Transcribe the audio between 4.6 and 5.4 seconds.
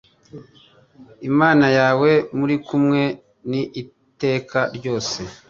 ryose